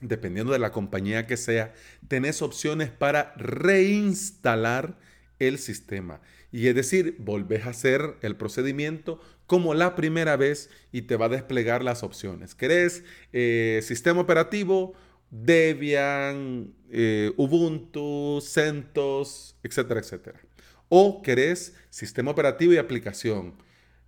dependiendo 0.00 0.52
de 0.52 0.58
la 0.58 0.72
compañía 0.72 1.26
que 1.26 1.38
sea, 1.38 1.72
tenés 2.08 2.42
opciones 2.42 2.90
para 2.90 3.32
reinstalar 3.36 4.98
el 5.38 5.59
sistema. 5.59 6.21
Y 6.52 6.69
es 6.69 6.75
decir, 6.75 7.16
volvés 7.19 7.66
a 7.66 7.71
hacer 7.71 8.16
el 8.23 8.37
procedimiento 8.37 9.21
como 9.47 9.75
la 9.75 9.95
primera 9.95 10.37
vez 10.37 10.71
y 10.93 11.02
te 11.02 11.16
va 11.16 11.26
a 11.26 11.31
desplegar 11.31 11.85
las 11.85 12.02
opciones. 12.02 12.55
¿Querés 12.55 13.05
eh, 13.33 13.81
sistema 13.83 14.21
operativo? 14.21 14.95
Debian, 15.31 16.73
eh, 16.90 17.33
Ubuntu, 17.37 18.40
CentOS, 18.40 19.57
etcétera, 19.62 20.00
etcétera. 20.00 20.40
O 20.88 21.23
querés 21.23 21.75
sistema 21.90 22.31
operativo 22.31 22.73
y 22.73 22.78
aplicación. 22.78 23.55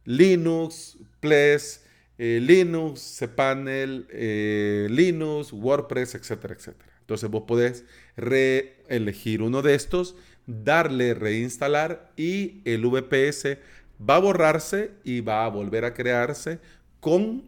Linux, 0.04 0.98
Ples, 1.20 1.84
eh, 2.18 2.40
Linux, 2.40 3.18
cPanel, 3.18 4.06
Linux, 4.90 5.52
WordPress, 5.52 6.14
etcétera, 6.14 6.54
etcétera. 6.54 6.87
Entonces 7.08 7.30
vos 7.30 7.44
podés 7.46 7.86
reelegir 8.18 9.40
uno 9.40 9.62
de 9.62 9.74
estos 9.74 10.14
darle 10.46 11.14
reinstalar 11.14 12.12
y 12.18 12.60
el 12.66 12.84
VPS 12.84 13.56
va 13.98 14.16
a 14.16 14.18
borrarse 14.18 14.90
y 15.04 15.22
va 15.22 15.46
a 15.46 15.48
volver 15.48 15.86
a 15.86 15.94
crearse 15.94 16.60
con 17.00 17.44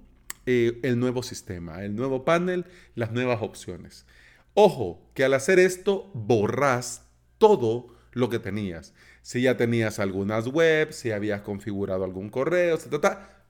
eh, 0.47 0.81
el 0.83 0.99
nuevo 0.99 1.23
sistema, 1.23 1.85
el 1.85 1.95
nuevo 1.95 2.25
panel, 2.25 2.65
las 2.95 3.13
nuevas 3.13 3.43
opciones. 3.43 4.07
Ojo, 4.55 5.07
que 5.13 5.25
al 5.25 5.35
hacer 5.35 5.59
esto 5.59 6.11
borras 6.15 7.05
todo 7.37 7.95
lo 8.13 8.31
que 8.31 8.39
tenías. 8.39 8.95
Si 9.21 9.43
ya 9.43 9.59
tenías 9.59 9.99
algunas 9.99 10.47
webs, 10.47 10.97
si 10.97 11.11
habías 11.11 11.43
configurado 11.43 12.05
algún 12.05 12.31
correo, 12.31 12.79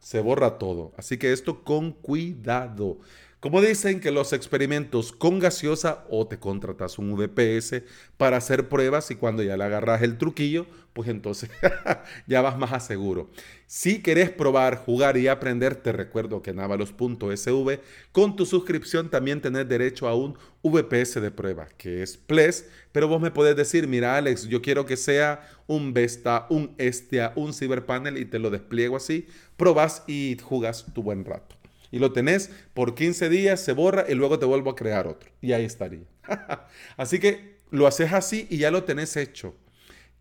se 0.01 0.21
borra 0.21 0.59
todo. 0.59 0.93
Así 0.97 1.19
que 1.19 1.33
esto 1.33 1.63
con 1.63 1.93
cuidado. 1.93 2.99
Como 3.41 3.63
dicen 3.63 4.01
que 4.01 4.11
los 4.11 4.35
experimentos 4.35 5.13
con 5.13 5.39
gaseosa 5.39 6.05
o 6.11 6.27
te 6.27 6.39
contratas 6.39 6.99
un 6.99 7.17
VPS 7.17 7.83
para 8.19 8.37
hacer 8.37 8.69
pruebas 8.69 9.11
y 9.11 9.15
cuando 9.15 9.43
ya 9.43 9.57
le 9.57 9.65
agarras 9.65 10.03
el 10.03 10.19
truquillo, 10.19 10.67
pues 10.93 11.09
entonces 11.09 11.49
ya 12.27 12.43
vas 12.43 12.59
más 12.59 12.73
a 12.75 12.81
seguro. 12.81 13.31
Si 13.67 14.03
querés 14.03 14.29
probar, 14.29 14.77
jugar 14.77 15.17
y 15.17 15.27
aprender, 15.27 15.77
te 15.77 15.91
recuerdo 15.91 16.43
que 16.43 16.51
en 16.51 16.61
avalos.sv 16.61 17.81
con 18.13 18.37
tu 18.37 18.45
suscripción 18.45 19.09
también 19.09 19.41
tenés 19.41 19.67
derecho 19.67 20.07
a 20.07 20.15
un 20.15 20.37
VPS 20.63 21.23
de 21.23 21.31
prueba, 21.31 21.67
que 21.79 22.03
es 22.03 22.19
Ples, 22.19 22.69
pero 22.93 23.09
vos 23.09 23.23
me 23.23 23.31
podés 23.31 23.57
decir, 23.57 23.89
mira 23.89 24.19
Alex, 24.19 24.49
yo 24.49 24.61
quiero 24.61 24.85
que 24.85 24.99
sea 24.99 25.49
un 25.67 25.95
Vesta, 25.95 26.47
un 26.51 26.75
Estia, 26.77 27.33
un 27.37 27.55
Cyberpanel 27.55 28.19
y 28.19 28.27
te 28.27 28.39
lo 28.39 28.51
despliego 28.51 28.97
así, 28.99 29.27
probas 29.57 30.03
y 30.07 30.37
jugas 30.43 30.85
tu 30.93 31.03
buen 31.03 31.25
rato 31.25 31.60
y 31.91 31.99
lo 31.99 32.13
tenés 32.13 32.51
por 32.75 32.95
15 32.95 33.29
días, 33.29 33.61
se 33.61 33.73
borra 33.73 34.07
y 34.09 34.15
luego 34.15 34.39
te 34.39 34.47
vuelvo 34.47 34.71
a 34.71 34.77
crear 34.77 35.07
otro. 35.07 35.31
Y 35.41 35.53
ahí 35.53 35.65
estaría. 35.65 36.07
así 36.97 37.19
que 37.19 37.57
lo 37.71 37.87
haces 37.87 38.13
así 38.13 38.47
y 38.51 38.59
ya 38.59 38.71
lo 38.71 38.85
tenés 38.85 39.17
hecho. 39.17 39.55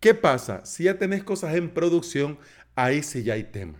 ¿Qué 0.00 0.14
pasa? 0.14 0.64
Si 0.64 0.84
ya 0.84 0.98
tenés 0.98 1.22
cosas 1.22 1.54
en 1.54 1.70
producción, 1.70 2.38
ahí 2.74 3.02
sí 3.02 3.22
ya 3.22 3.34
hay 3.34 3.44
tema. 3.44 3.78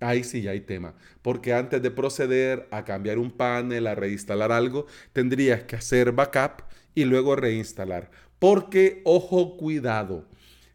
Ahí 0.00 0.24
sí 0.24 0.42
ya 0.42 0.52
hay 0.52 0.60
tema. 0.60 0.94
Porque 1.22 1.52
antes 1.52 1.82
de 1.82 1.90
proceder 1.90 2.66
a 2.70 2.84
cambiar 2.84 3.18
un 3.18 3.30
panel, 3.30 3.86
a 3.86 3.94
reinstalar 3.94 4.52
algo, 4.52 4.86
tendrías 5.12 5.64
que 5.64 5.76
hacer 5.76 6.12
backup 6.12 6.62
y 6.94 7.04
luego 7.04 7.36
reinstalar. 7.36 8.10
Porque, 8.38 9.02
ojo, 9.04 9.58
cuidado. 9.58 10.26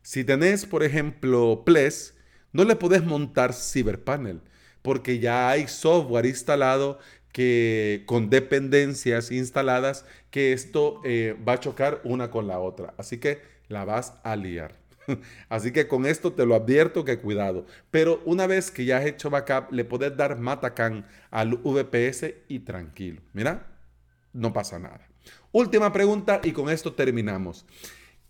Si 0.04 0.24
tenés, 0.24 0.68
por 0.68 0.84
ejemplo, 0.84 1.64
Ples, 1.66 2.14
no 2.54 2.64
le 2.64 2.76
podés 2.76 3.04
montar 3.04 3.54
CyberPanel 3.54 4.42
porque 4.86 5.18
ya 5.18 5.50
hay 5.50 5.68
software 5.68 6.28
instalado 6.28 7.00
que 7.32 8.04
con 8.06 8.30
dependencias 8.30 9.32
instaladas 9.32 10.06
que 10.30 10.54
esto 10.54 11.02
eh, 11.04 11.36
va 11.46 11.54
a 11.54 11.60
chocar 11.60 12.02
una 12.04 12.30
con 12.30 12.46
la 12.46 12.60
otra. 12.60 12.94
Así 12.96 13.18
que 13.18 13.42
la 13.68 13.84
vas 13.84 14.14
a 14.24 14.36
liar. 14.36 14.76
Así 15.50 15.72
que 15.72 15.88
con 15.88 16.06
esto 16.06 16.34
te 16.34 16.46
lo 16.46 16.54
advierto 16.54 17.04
que 17.04 17.18
cuidado. 17.18 17.66
Pero 17.90 18.22
una 18.26 18.46
vez 18.46 18.70
que 18.70 18.86
ya 18.86 19.00
has 19.00 19.06
hecho 19.08 19.32
backup, 19.32 19.72
le 19.72 19.86
puedes 19.86 20.16
dar 20.16 20.38
matacán 20.38 21.08
al 21.32 21.56
VPS 21.56 22.36
y 22.48 22.60
tranquilo. 22.60 23.22
Mira, 23.34 23.66
no 24.34 24.54
pasa 24.54 24.78
nada. 24.78 25.02
Última 25.52 25.92
pregunta 25.92 26.42
y 26.44 26.52
con 26.52 26.70
esto 26.70 26.94
terminamos. 26.94 27.66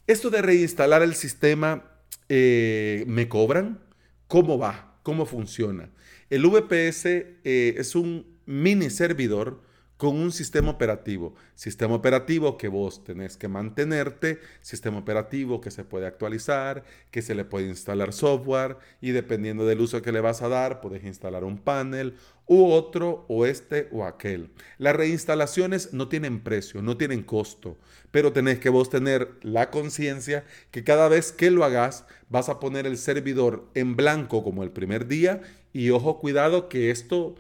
Esto 0.08 0.30
de 0.30 0.42
reinstalar 0.42 1.04
el 1.04 1.16
sistema, 1.16 1.84
eh, 2.30 3.04
¿me 3.08 3.28
cobran? 3.28 3.82
¿Cómo 4.30 4.58
va? 4.58 4.96
¿Cómo 5.04 5.26
funciona? 5.26 5.90
El 6.30 6.48
VPS 6.48 7.06
eh, 7.06 7.76
es 7.78 7.96
un 7.96 8.26
mini 8.46 8.90
servidor 8.90 9.62
con 9.98 10.18
un 10.18 10.32
sistema 10.32 10.72
operativo. 10.72 11.36
Sistema 11.54 11.96
operativo 11.96 12.58
que 12.58 12.68
vos 12.68 13.04
tenés 13.04 13.38
que 13.38 13.48
mantenerte, 13.48 14.40
sistema 14.62 14.98
operativo 14.98 15.62
que 15.62 15.72
se 15.72 15.86
puede 15.86 16.06
actualizar, 16.06 16.84
que 17.12 17.22
se 17.22 17.36
le 17.36 17.46
puede 17.46 17.68
instalar 17.68 18.12
software 18.12 18.78
y 19.00 19.12
dependiendo 19.12 19.66
del 19.66 19.80
uso 19.80 20.02
que 20.02 20.12
le 20.12 20.20
vas 20.20 20.42
a 20.42 20.50
dar, 20.50 20.82
puedes 20.82 21.04
instalar 21.06 21.44
un 21.44 21.58
panel 21.58 22.16
u 22.48 22.66
otro 22.72 23.26
o 23.30 23.46
este 23.46 23.88
o 23.92 24.06
aquel. 24.06 24.52
Las 24.78 24.96
reinstalaciones 24.96 25.94
no 25.94 26.10
tienen 26.10 26.42
precio, 26.42 26.82
no 26.82 26.98
tienen 26.98 27.24
costo, 27.24 27.78
pero 28.12 28.34
tenés 28.34 28.60
que 28.60 28.70
vos 28.70 28.90
tener 28.90 29.32
la 29.42 29.72
conciencia 29.72 30.46
que 30.72 30.84
cada 30.84 31.08
vez 31.08 31.32
que 31.32 31.52
lo 31.52 31.64
hagas 31.64 32.06
vas 32.30 32.50
a 32.50 32.60
poner 32.60 32.86
el 32.86 32.98
servidor 32.98 33.70
en 33.74 33.96
blanco 33.96 34.44
como 34.44 34.64
el 34.64 34.72
primer 34.72 35.08
día 35.08 35.42
y 35.74 35.90
ojo 35.90 36.20
cuidado 36.20 36.70
que 36.70 36.92
esto 36.92 37.36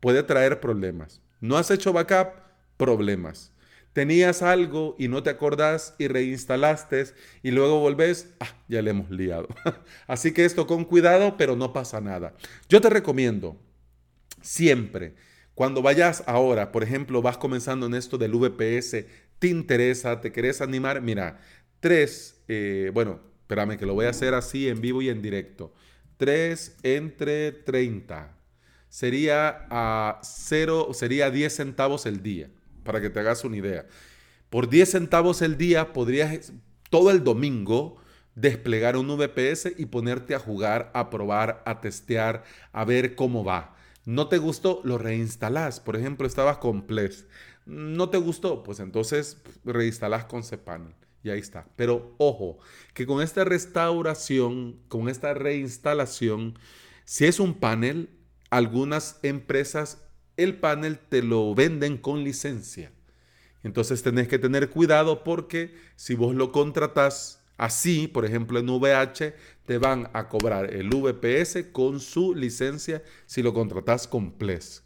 puede 0.00 0.22
traer 0.22 0.60
problemas. 0.60 1.20
No 1.40 1.56
has 1.56 1.70
hecho 1.70 1.92
backup, 1.92 2.34
problemas. 2.76 3.52
Tenías 3.92 4.42
algo 4.42 4.94
y 4.98 5.08
no 5.08 5.22
te 5.22 5.30
acordás 5.30 5.94
y 5.98 6.06
reinstalaste 6.06 7.06
y 7.42 7.50
luego 7.50 7.80
volvés, 7.80 8.32
ah, 8.38 8.54
ya 8.68 8.82
le 8.82 8.90
hemos 8.90 9.10
liado. 9.10 9.48
Así 10.06 10.32
que 10.32 10.44
esto 10.44 10.66
con 10.66 10.84
cuidado, 10.84 11.36
pero 11.36 11.56
no 11.56 11.72
pasa 11.72 12.00
nada. 12.00 12.34
Yo 12.68 12.80
te 12.80 12.88
recomiendo 12.88 13.56
siempre, 14.42 15.14
cuando 15.54 15.82
vayas 15.82 16.22
ahora, 16.26 16.72
por 16.72 16.82
ejemplo, 16.82 17.20
vas 17.20 17.36
comenzando 17.36 17.86
en 17.86 17.94
esto 17.94 18.16
del 18.16 18.32
VPS, 18.32 19.04
te 19.38 19.48
interesa, 19.48 20.20
te 20.20 20.32
querés 20.32 20.60
animar, 20.60 21.02
mira, 21.02 21.40
tres, 21.80 22.42
eh, 22.46 22.90
bueno, 22.94 23.20
espérame 23.42 23.76
que 23.76 23.86
lo 23.86 23.94
voy 23.94 24.06
a 24.06 24.10
hacer 24.10 24.34
así 24.34 24.68
en 24.68 24.80
vivo 24.80 25.02
y 25.02 25.08
en 25.08 25.20
directo. 25.20 25.74
Tres 26.16 26.76
entre 26.82 27.52
30 27.52 28.39
sería 28.90 29.66
a 29.70 30.20
0, 30.22 30.90
sería 30.92 31.30
10 31.30 31.54
centavos 31.54 32.04
el 32.04 32.22
día, 32.22 32.50
para 32.84 33.00
que 33.00 33.08
te 33.08 33.20
hagas 33.20 33.44
una 33.44 33.56
idea. 33.56 33.86
Por 34.50 34.68
10 34.68 34.90
centavos 34.90 35.40
el 35.40 35.56
día 35.56 35.94
podrías 35.94 36.52
todo 36.90 37.10
el 37.10 37.24
domingo 37.24 37.96
desplegar 38.34 38.96
un 38.96 39.06
VPS 39.16 39.72
y 39.78 39.86
ponerte 39.86 40.34
a 40.34 40.38
jugar, 40.38 40.90
a 40.92 41.08
probar, 41.08 41.62
a 41.64 41.80
testear, 41.80 42.44
a 42.72 42.84
ver 42.84 43.14
cómo 43.14 43.44
va. 43.44 43.76
¿No 44.04 44.28
te 44.28 44.38
gustó? 44.38 44.80
Lo 44.84 44.98
reinstalás. 44.98 45.78
Por 45.78 45.96
ejemplo, 45.96 46.26
estabas 46.26 46.58
con 46.58 46.82
Ples. 46.82 47.26
¿No 47.66 48.10
te 48.10 48.18
gustó? 48.18 48.62
Pues 48.64 48.80
entonces 48.80 49.38
reinstalás 49.64 50.24
con 50.24 50.42
cPanel. 50.42 50.94
Y 51.22 51.30
ahí 51.30 51.38
está. 51.38 51.68
Pero 51.76 52.14
ojo, 52.18 52.58
que 52.94 53.06
con 53.06 53.22
esta 53.22 53.44
restauración, 53.44 54.80
con 54.88 55.08
esta 55.08 55.34
reinstalación, 55.34 56.58
si 57.04 57.26
es 57.26 57.38
un 57.38 57.54
panel, 57.54 58.08
algunas 58.50 59.18
empresas 59.22 59.98
el 60.36 60.58
panel 60.58 60.98
te 60.98 61.22
lo 61.22 61.54
venden 61.54 61.96
con 61.96 62.24
licencia. 62.24 62.92
Entonces 63.62 64.02
tenés 64.02 64.28
que 64.28 64.38
tener 64.38 64.70
cuidado 64.70 65.22
porque 65.22 65.74
si 65.96 66.14
vos 66.14 66.34
lo 66.34 66.50
contratas 66.50 67.40
así, 67.58 68.08
por 68.08 68.24
ejemplo 68.24 68.58
en 68.58 68.68
VH, 68.68 69.34
te 69.66 69.78
van 69.78 70.08
a 70.14 70.28
cobrar 70.28 70.72
el 70.72 70.88
VPS 70.88 71.66
con 71.72 72.00
su 72.00 72.34
licencia 72.34 73.02
si 73.26 73.42
lo 73.42 73.52
contratas 73.52 74.08
con 74.08 74.32
Ples. 74.32 74.82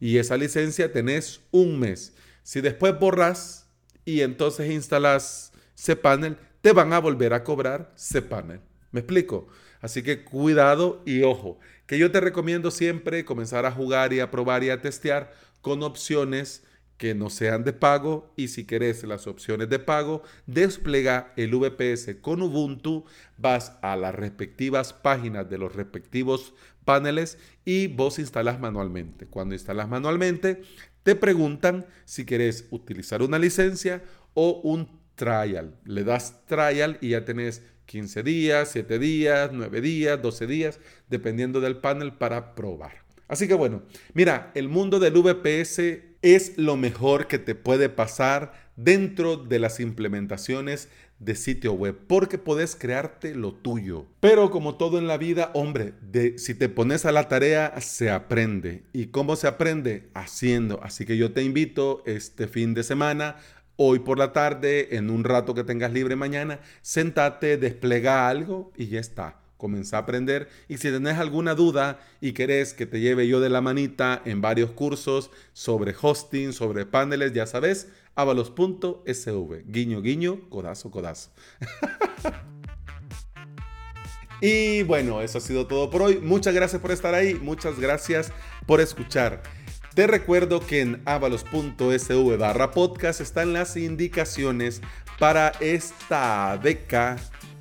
Y 0.00 0.18
esa 0.18 0.36
licencia 0.36 0.92
tenés 0.92 1.40
un 1.52 1.78
mes. 1.78 2.14
Si 2.42 2.60
después 2.60 2.98
borras 2.98 3.68
y 4.04 4.20
entonces 4.20 4.70
instalas 4.70 5.52
cPanel, 5.74 6.36
te 6.60 6.72
van 6.72 6.92
a 6.92 6.98
volver 6.98 7.32
a 7.32 7.44
cobrar 7.44 7.94
cPanel. 7.96 8.60
¿Me 8.90 9.00
explico? 9.00 9.48
Así 9.86 10.02
que 10.02 10.24
cuidado 10.24 11.00
y 11.06 11.22
ojo, 11.22 11.60
que 11.86 11.96
yo 11.96 12.10
te 12.10 12.18
recomiendo 12.18 12.72
siempre 12.72 13.24
comenzar 13.24 13.66
a 13.66 13.70
jugar 13.70 14.12
y 14.12 14.18
a 14.18 14.32
probar 14.32 14.64
y 14.64 14.70
a 14.70 14.82
testear 14.82 15.32
con 15.60 15.84
opciones 15.84 16.64
que 16.96 17.14
no 17.14 17.30
sean 17.30 17.62
de 17.62 17.72
pago 17.72 18.32
y 18.34 18.48
si 18.48 18.64
querés 18.64 19.04
las 19.04 19.28
opciones 19.28 19.68
de 19.68 19.78
pago, 19.78 20.24
desplega 20.46 21.32
el 21.36 21.54
VPS 21.54 22.16
con 22.20 22.42
Ubuntu, 22.42 23.04
vas 23.38 23.78
a 23.80 23.94
las 23.94 24.12
respectivas 24.12 24.92
páginas 24.92 25.48
de 25.48 25.58
los 25.58 25.76
respectivos 25.76 26.52
paneles 26.84 27.38
y 27.64 27.86
vos 27.86 28.18
instalas 28.18 28.58
manualmente. 28.58 29.26
Cuando 29.26 29.54
instalas 29.54 29.88
manualmente, 29.88 30.62
te 31.04 31.14
preguntan 31.14 31.86
si 32.06 32.24
querés 32.24 32.66
utilizar 32.72 33.22
una 33.22 33.38
licencia 33.38 34.02
o 34.34 34.62
un 34.64 34.88
trial. 35.14 35.76
Le 35.84 36.02
das 36.02 36.44
trial 36.46 36.98
y 37.00 37.10
ya 37.10 37.24
tenés 37.24 37.62
15 37.86 38.22
días, 38.22 38.70
7 38.72 38.98
días, 38.98 39.50
9 39.52 39.80
días, 39.80 40.20
12 40.20 40.46
días, 40.46 40.80
dependiendo 41.08 41.60
del 41.60 41.78
panel 41.78 42.12
para 42.12 42.54
probar. 42.54 43.06
Así 43.28 43.48
que 43.48 43.54
bueno, 43.54 43.82
mira, 44.14 44.52
el 44.54 44.68
mundo 44.68 45.00
del 45.00 45.14
VPS 45.14 45.80
es 46.22 46.58
lo 46.58 46.76
mejor 46.76 47.26
que 47.26 47.38
te 47.38 47.54
puede 47.54 47.88
pasar 47.88 48.52
dentro 48.76 49.36
de 49.36 49.58
las 49.58 49.80
implementaciones 49.80 50.88
de 51.18 51.34
sitio 51.34 51.72
web, 51.72 51.96
porque 52.06 52.36
puedes 52.36 52.76
crearte 52.76 53.34
lo 53.34 53.54
tuyo. 53.54 54.06
Pero 54.20 54.50
como 54.50 54.76
todo 54.76 54.98
en 54.98 55.06
la 55.06 55.16
vida, 55.16 55.50
hombre, 55.54 55.94
de, 56.02 56.38
si 56.38 56.54
te 56.54 56.68
pones 56.68 57.06
a 57.06 57.12
la 57.12 57.28
tarea, 57.28 57.80
se 57.80 58.10
aprende. 58.10 58.84
¿Y 58.92 59.06
cómo 59.06 59.34
se 59.36 59.46
aprende? 59.46 60.10
Haciendo. 60.14 60.82
Así 60.82 61.06
que 61.06 61.16
yo 61.16 61.32
te 61.32 61.42
invito 61.42 62.02
este 62.06 62.48
fin 62.48 62.74
de 62.74 62.82
semana 62.82 63.36
hoy 63.76 64.00
por 64.00 64.18
la 64.18 64.32
tarde, 64.32 64.96
en 64.96 65.10
un 65.10 65.24
rato 65.24 65.54
que 65.54 65.64
tengas 65.64 65.92
libre 65.92 66.16
mañana, 66.16 66.60
sentate, 66.82 67.56
desplega 67.56 68.28
algo 68.28 68.72
y 68.76 68.88
ya 68.88 69.00
está. 69.00 69.40
Comienza 69.56 69.96
a 69.96 70.00
aprender 70.00 70.50
y 70.68 70.76
si 70.76 70.90
tenés 70.90 71.16
alguna 71.16 71.54
duda 71.54 71.98
y 72.20 72.32
querés 72.32 72.74
que 72.74 72.84
te 72.84 73.00
lleve 73.00 73.26
yo 73.26 73.40
de 73.40 73.48
la 73.48 73.62
manita 73.62 74.20
en 74.26 74.42
varios 74.42 74.72
cursos 74.72 75.30
sobre 75.54 75.94
hosting, 75.98 76.52
sobre 76.52 76.84
paneles, 76.84 77.32
ya 77.32 77.46
sabes, 77.46 77.88
avalos.sv. 78.16 79.64
Guiño, 79.66 80.02
guiño, 80.02 80.50
codazo, 80.50 80.90
codazo. 80.90 81.30
y 84.42 84.82
bueno, 84.82 85.22
eso 85.22 85.38
ha 85.38 85.40
sido 85.40 85.66
todo 85.66 85.88
por 85.88 86.02
hoy. 86.02 86.18
Muchas 86.18 86.54
gracias 86.54 86.82
por 86.82 86.90
estar 86.90 87.14
ahí. 87.14 87.34
Muchas 87.34 87.80
gracias 87.80 88.30
por 88.66 88.82
escuchar. 88.82 89.42
Te 89.96 90.06
recuerdo 90.06 90.60
que 90.60 90.82
en 90.82 91.00
avalos.sv 91.06 92.36
barra 92.36 92.70
podcast 92.70 93.22
están 93.22 93.54
las 93.54 93.78
indicaciones 93.78 94.82
para 95.18 95.52
esta 95.58 96.54
beca 96.62 97.16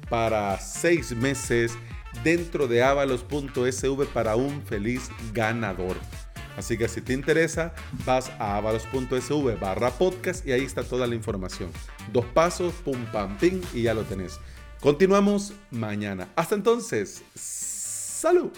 para 0.10 0.60
seis 0.60 1.16
meses 1.16 1.78
dentro 2.26 2.68
de 2.68 2.84
avalos.sv 2.84 4.06
para 4.14 4.36
un 4.36 4.62
feliz 4.64 5.10
ganador. 5.32 5.96
Así 6.58 6.78
que 6.78 6.90
si 6.90 7.00
te 7.00 7.14
interesa, 7.14 7.74
vas 8.06 8.30
a 8.38 8.58
avalos.sv 8.58 9.58
barra 9.58 9.92
podcast 9.92 10.46
y 10.46 10.52
ahí 10.52 10.66
está 10.66 10.84
toda 10.84 11.08
la 11.08 11.16
información. 11.16 11.72
Dos 12.12 12.26
pasos, 12.26 12.74
pum, 12.84 13.06
pam, 13.14 13.38
ping 13.38 13.62
y 13.74 13.84
ya 13.84 13.94
lo 13.94 14.02
tenés. 14.04 14.42
Continuamos 14.82 15.54
mañana. 15.72 16.28
Hasta 16.36 16.56
entonces, 16.56 17.24
salud. 17.34 18.52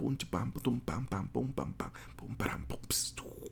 Pum, 0.00 0.16
pam, 0.16 0.50
pum, 0.50 0.80
pam, 0.80 1.04
pam, 1.04 1.26
pum, 1.28 1.52
pam, 1.52 1.74
pam, 1.74 1.92
pum, 2.16 2.34
pam, 2.34 2.64
pum, 2.66 3.49